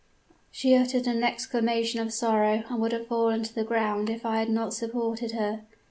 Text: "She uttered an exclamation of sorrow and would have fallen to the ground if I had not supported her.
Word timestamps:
"She 0.49 0.73
uttered 0.75 1.05
an 1.05 1.23
exclamation 1.23 1.99
of 1.99 2.11
sorrow 2.11 2.63
and 2.67 2.81
would 2.81 2.91
have 2.91 3.05
fallen 3.05 3.43
to 3.43 3.53
the 3.53 3.63
ground 3.63 4.09
if 4.09 4.25
I 4.25 4.39
had 4.39 4.49
not 4.49 4.73
supported 4.73 5.33
her. 5.33 5.61